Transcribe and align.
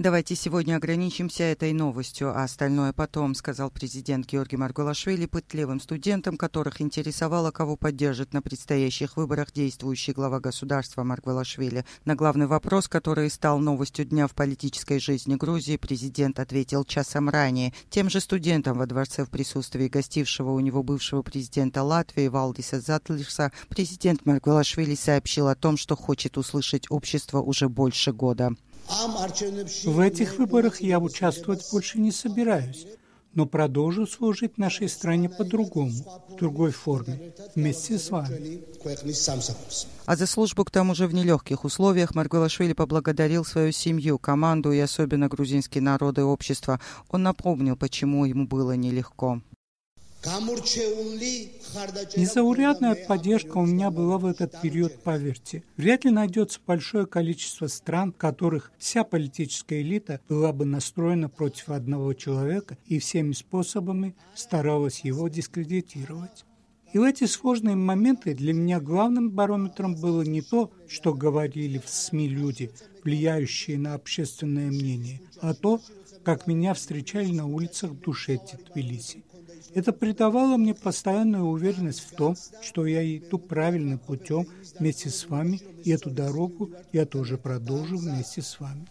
Давайте 0.00 0.34
сегодня 0.34 0.76
ограничимся 0.76 1.42
этой 1.42 1.74
новостью, 1.74 2.30
а 2.30 2.44
остальное 2.44 2.94
потом, 2.94 3.34
сказал 3.34 3.70
президент 3.70 4.24
Георгий 4.24 4.56
Маргулашвили 4.56 5.26
пытливым 5.26 5.78
студентам, 5.78 6.38
которых 6.38 6.80
интересовало, 6.80 7.50
кого 7.50 7.76
поддержит 7.76 8.32
на 8.32 8.40
предстоящих 8.40 9.18
выборах 9.18 9.52
действующий 9.52 10.12
глава 10.12 10.40
государства 10.40 11.04
Маргулашвили. 11.04 11.84
На 12.06 12.14
главный 12.14 12.46
вопрос, 12.46 12.88
который 12.88 13.28
стал 13.28 13.58
новостью 13.58 14.06
дня 14.06 14.26
в 14.26 14.34
политической 14.34 15.00
жизни 15.00 15.34
Грузии, 15.34 15.76
президент 15.76 16.40
ответил 16.40 16.86
часом 16.86 17.28
ранее. 17.28 17.74
Тем 17.90 18.08
же 18.08 18.20
студентам 18.20 18.78
во 18.78 18.86
дворце 18.86 19.26
в 19.26 19.28
присутствии 19.28 19.88
гостившего 19.88 20.52
у 20.52 20.60
него 20.60 20.82
бывшего 20.82 21.20
президента 21.20 21.82
Латвии 21.82 22.28
Валдиса 22.28 22.80
Затлиса 22.80 23.52
президент 23.68 24.24
Маргулашвили 24.24 24.94
сообщил 24.94 25.48
о 25.48 25.56
том, 25.56 25.76
что 25.76 25.94
хочет 25.94 26.38
услышать 26.38 26.86
общество 26.88 27.42
уже 27.42 27.68
больше 27.68 28.14
года. 28.14 28.54
В 29.84 30.00
этих 30.00 30.38
выборах 30.38 30.80
я 30.80 30.98
участвовать 30.98 31.66
больше 31.70 31.98
не 31.98 32.10
собираюсь, 32.10 32.86
но 33.34 33.46
продолжу 33.46 34.06
служить 34.06 34.58
нашей 34.58 34.88
стране 34.88 35.28
по-другому, 35.28 35.92
в 36.28 36.36
другой 36.36 36.72
форме, 36.72 37.32
вместе 37.54 37.98
с 37.98 38.10
вами. 38.10 38.64
А 40.06 40.16
за 40.16 40.26
службу 40.26 40.64
к 40.64 40.70
тому 40.70 40.94
же 40.94 41.06
в 41.06 41.14
нелегких 41.14 41.64
условиях 41.64 42.14
Маргулашвили 42.14 42.72
поблагодарил 42.72 43.44
свою 43.44 43.72
семью, 43.72 44.18
команду 44.18 44.72
и 44.72 44.78
особенно 44.80 45.28
грузинские 45.28 45.82
народы 45.82 46.22
и 46.22 46.24
общество. 46.24 46.80
Он 47.10 47.22
напомнил, 47.22 47.76
почему 47.76 48.24
ему 48.24 48.46
было 48.46 48.72
нелегко. 48.72 49.40
Незаурядная 52.16 52.94
поддержка 53.06 53.56
у 53.56 53.64
меня 53.64 53.90
была 53.90 54.18
в 54.18 54.26
этот 54.26 54.60
период, 54.60 55.02
поверьте. 55.02 55.64
Вряд 55.78 56.04
ли 56.04 56.10
найдется 56.10 56.60
большое 56.66 57.06
количество 57.06 57.68
стран, 57.68 58.12
в 58.12 58.16
которых 58.16 58.70
вся 58.78 59.02
политическая 59.02 59.80
элита 59.80 60.20
была 60.28 60.52
бы 60.52 60.66
настроена 60.66 61.30
против 61.30 61.70
одного 61.70 62.12
человека 62.12 62.76
и 62.86 62.98
всеми 62.98 63.32
способами 63.32 64.14
старалась 64.34 65.00
его 65.00 65.28
дискредитировать. 65.28 66.44
И 66.92 66.98
в 66.98 67.02
эти 67.02 67.24
сложные 67.24 67.76
моменты 67.76 68.34
для 68.34 68.52
меня 68.52 68.80
главным 68.80 69.30
барометром 69.30 69.94
было 69.94 70.22
не 70.22 70.42
то, 70.42 70.70
что 70.88 71.14
говорили 71.14 71.78
в 71.78 71.88
СМИ 71.88 72.28
люди, 72.28 72.72
влияющие 73.04 73.78
на 73.78 73.94
общественное 73.94 74.70
мнение, 74.70 75.22
а 75.40 75.54
то, 75.54 75.80
как 76.24 76.46
меня 76.46 76.74
встречали 76.74 77.30
на 77.30 77.46
улицах 77.46 77.92
в 77.92 78.00
Душете, 78.00 78.58
Тбилиси. 78.68 79.24
Это 79.74 79.92
придавало 79.92 80.56
мне 80.56 80.74
постоянную 80.74 81.44
уверенность 81.44 82.00
в 82.00 82.14
том, 82.14 82.36
что 82.62 82.86
я 82.86 83.02
иду 83.16 83.38
правильным 83.38 83.98
путем 83.98 84.46
вместе 84.78 85.10
с 85.10 85.26
вами, 85.28 85.60
и 85.84 85.90
эту 85.90 86.10
дорогу 86.10 86.70
я 86.92 87.06
тоже 87.06 87.36
продолжу 87.36 87.96
вместе 87.98 88.42
с 88.42 88.58
вами. 88.60 88.86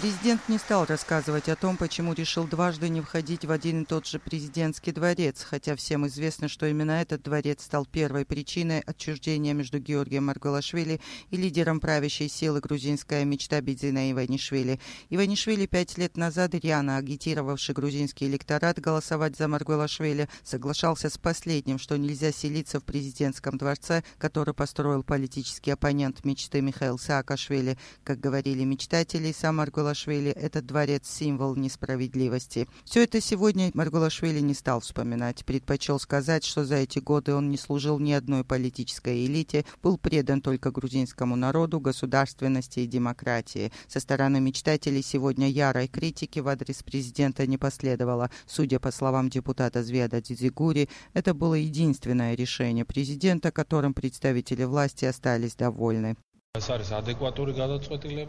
Президент 0.00 0.48
не 0.48 0.56
стал 0.56 0.86
рассказывать 0.86 1.50
о 1.50 1.56
том, 1.56 1.76
почему 1.76 2.14
решил 2.14 2.46
дважды 2.46 2.88
не 2.88 3.02
входить 3.02 3.44
в 3.44 3.50
один 3.50 3.82
и 3.82 3.84
тот 3.84 4.06
же 4.06 4.18
президентский 4.18 4.92
дворец, 4.92 5.42
хотя 5.42 5.76
всем 5.76 6.06
известно, 6.06 6.48
что 6.48 6.64
именно 6.64 7.02
этот 7.02 7.22
дворец 7.22 7.62
стал 7.62 7.84
первой 7.84 8.24
причиной 8.24 8.80
отчуждения 8.80 9.52
между 9.52 9.78
Георгием 9.78 10.24
Марголашвили 10.24 11.02
и 11.28 11.36
лидером 11.36 11.80
правящей 11.80 12.30
силы 12.30 12.60
грузинская 12.60 13.26
мечта 13.26 13.60
Бедзина 13.60 14.10
Иванишвили. 14.10 14.80
Иванишвили 15.10 15.66
пять 15.66 15.98
лет 15.98 16.16
назад, 16.16 16.54
рьяно 16.54 16.96
агитировавший 16.96 17.74
грузинский 17.74 18.26
электорат 18.26 18.80
голосовать 18.80 19.36
за 19.36 19.48
Марголашвили, 19.48 20.30
соглашался 20.42 21.10
с 21.10 21.18
последним, 21.18 21.78
что 21.78 21.98
нельзя 21.98 22.32
селиться 22.32 22.80
в 22.80 22.84
президентском 22.84 23.58
дворце, 23.58 24.02
который 24.16 24.54
построил 24.54 25.02
политический 25.02 25.72
оппонент 25.72 26.24
мечты 26.24 26.62
Михаил 26.62 26.98
Саакашвили. 26.98 27.76
Как 28.02 28.18
говорили 28.18 28.64
мечтатели, 28.64 29.30
сам 29.32 29.56
Марголашвили 29.56 29.89
Маргулашвили 29.90 30.30
этот 30.30 30.66
дворец– 30.66 31.02
символ 31.10 31.56
несправедливости. 31.56 32.68
Все 32.84 33.02
это 33.02 33.20
сегодня 33.20 33.72
Маргулашвили 33.74 34.38
не 34.38 34.54
стал 34.54 34.78
вспоминать. 34.78 35.44
Предпочел 35.44 35.98
сказать, 35.98 36.44
что 36.44 36.64
за 36.64 36.76
эти 36.76 37.00
годы 37.00 37.34
он 37.34 37.50
не 37.50 37.56
служил 37.56 37.98
ни 37.98 38.12
одной 38.12 38.44
политической 38.44 39.26
элите, 39.26 39.64
был 39.82 39.98
предан 39.98 40.42
только 40.42 40.70
грузинскому 40.70 41.34
народу, 41.34 41.80
государственности 41.80 42.80
и 42.80 42.86
демократии. 42.86 43.72
Со 43.88 43.98
стороны 43.98 44.40
мечтателей 44.40 45.02
сегодня 45.02 45.48
ярой 45.48 45.88
критики 45.88 46.38
в 46.38 46.46
адрес 46.46 46.84
президента 46.84 47.44
не 47.48 47.58
последовало. 47.58 48.30
Судя 48.46 48.78
по 48.78 48.92
словам 48.92 49.28
депутата 49.28 49.82
Зведа 49.82 50.22
Дзигури, 50.22 50.88
это 51.14 51.34
было 51.34 51.54
единственное 51.54 52.36
решение 52.36 52.84
президента, 52.84 53.50
которым 53.50 53.92
представители 53.92 54.62
власти 54.62 55.04
остались 55.04 55.56
довольны. 55.56 56.16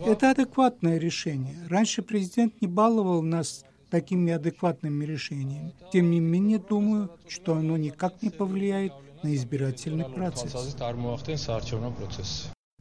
Это 0.06 0.32
адекватное 0.32 0.98
решение. 1.00 1.68
Раньше 1.68 2.04
президент 2.04 2.62
не 2.62 2.68
баловал 2.68 3.24
нас 3.24 3.66
такими 3.90 4.32
адекватными 4.32 5.04
решениями. 5.06 5.74
Тем 5.92 6.12
не 6.12 6.20
менее, 6.20 6.60
думаю, 6.60 7.10
что 7.28 7.56
оно 7.56 7.78
никак 7.78 8.22
не 8.22 8.30
повлияет 8.30 8.94
на 9.24 9.34
избирательный 9.36 10.06
процесс. 10.06 10.54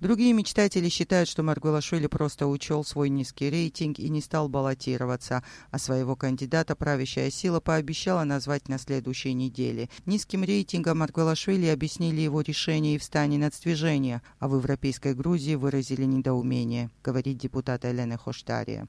Другие 0.01 0.33
мечтатели 0.33 0.89
считают, 0.89 1.29
что 1.29 1.43
Маргулашвили 1.43 2.07
просто 2.07 2.47
учел 2.47 2.85
свой 2.85 3.11
низкий 3.11 3.51
рейтинг 3.51 3.99
и 3.99 4.09
не 4.09 4.23
стал 4.23 4.49
баллотироваться, 4.49 5.45
а 5.71 5.79
своего 5.79 6.17
кандидата 6.17 6.75
правящая 6.75 7.31
сила 7.31 7.61
пообещала 7.61 8.25
назвать 8.25 8.71
на 8.71 8.79
следующей 8.79 9.35
неделе. 9.35 9.91
Низким 10.07 10.43
рейтингом 10.43 11.01
Маргулашвили 11.01 11.67
объяснили 11.67 12.23
его 12.23 12.41
решение 12.41 12.95
и 12.95 12.99
встане 12.99 13.37
нацдвижения, 13.37 14.23
а 14.39 14.49
в 14.49 14.57
Европейской 14.57 15.13
Грузии 15.13 15.55
выразили 15.55 16.07
недоумение, 16.07 16.89
говорит 17.05 17.37
депутат 17.37 17.85
Елена 17.85 18.17
Хоштария. 18.17 18.89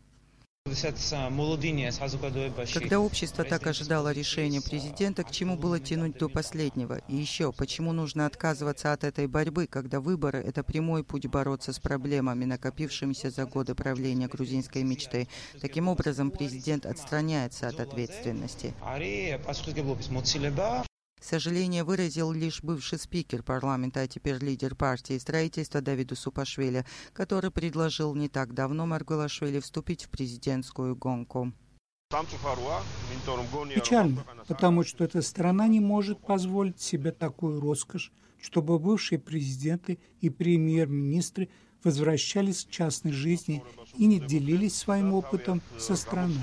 Когда 2.73 2.99
общество 2.99 3.43
так 3.43 3.67
ожидало 3.67 4.11
решения 4.11 4.61
президента, 4.61 5.23
к 5.23 5.31
чему 5.31 5.57
было 5.57 5.79
тянуть 5.79 6.17
до 6.17 6.29
последнего? 6.29 6.99
И 7.07 7.15
еще, 7.15 7.51
почему 7.51 7.93
нужно 7.93 8.25
отказываться 8.25 8.93
от 8.93 9.03
этой 9.03 9.27
борьбы, 9.27 9.67
когда 9.67 9.99
выборы– 9.99 10.39
это 10.45 10.63
прямой 10.63 11.03
путь 11.03 11.27
бороться 11.27 11.73
с 11.73 11.79
проблемами, 11.79 12.45
накопившимися 12.45 13.29
за 13.29 13.45
годы 13.45 13.75
правления 13.75 14.27
грузинской 14.27 14.83
мечты? 14.83 15.27
Таким 15.59 15.87
образом, 15.87 16.31
президент 16.31 16.85
отстраняется 16.85 17.67
от 17.67 17.79
ответственности. 17.79 18.73
Сожаление 21.21 21.83
выразил 21.83 22.31
лишь 22.31 22.63
бывший 22.63 22.97
спикер 22.97 23.43
парламента, 23.43 24.01
а 24.01 24.07
теперь 24.07 24.37
лидер 24.37 24.75
партии 24.75 25.17
строительства 25.19 25.79
Давиду 25.79 26.15
Супашвили, 26.15 26.83
который 27.13 27.51
предложил 27.51 28.15
не 28.15 28.27
так 28.27 28.53
давно 28.55 28.87
Маргулашвили 28.87 29.59
вступить 29.59 30.05
в 30.05 30.09
президентскую 30.09 30.95
гонку. 30.95 31.53
Печально, 33.73 34.25
потому 34.47 34.83
что 34.83 35.03
эта 35.03 35.21
страна 35.21 35.67
не 35.67 35.79
может 35.79 36.19
позволить 36.19 36.81
себе 36.81 37.11
такую 37.11 37.61
роскошь, 37.61 38.11
чтобы 38.41 38.79
бывшие 38.79 39.19
президенты 39.19 39.99
и 40.19 40.29
премьер-министры 40.29 41.49
возвращались 41.83 42.65
к 42.65 42.69
частной 42.69 43.11
жизни 43.11 43.63
и 43.95 44.07
не 44.07 44.19
делились 44.19 44.75
своим 44.75 45.13
опытом 45.13 45.61
со 45.77 45.95
страной. 45.95 46.41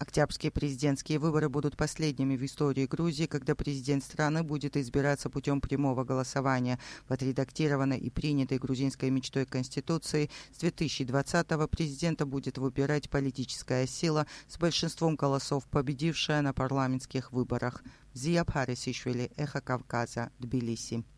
Октябрьские 0.00 0.50
президентские 0.50 1.18
выборы 1.18 1.50
будут 1.50 1.76
последними 1.76 2.34
в 2.34 2.42
истории 2.42 2.86
Грузии, 2.86 3.26
когда 3.26 3.54
президент 3.54 4.02
страны 4.02 4.42
будет 4.42 4.78
избираться 4.78 5.28
путем 5.28 5.60
прямого 5.60 6.04
голосования. 6.04 6.78
В 7.06 7.12
отредактированной 7.12 7.98
и 7.98 8.08
принятой 8.08 8.56
грузинской 8.56 9.10
мечтой 9.10 9.44
Конституции 9.44 10.30
с 10.56 10.62
2020-го 10.62 11.68
президента 11.68 12.24
будет 12.24 12.56
выбирать 12.56 13.10
политическая 13.10 13.86
сила 13.86 14.26
с 14.48 14.56
большинством 14.56 15.16
голосов, 15.16 15.66
победившая 15.66 16.40
на 16.40 16.54
парламентских 16.54 17.30
выборах. 17.30 17.84
Зия 18.14 18.44
Парисишвили, 18.44 19.30
Эхо 19.36 19.60
Кавказа, 19.60 20.30
Тбилиси. 20.38 21.04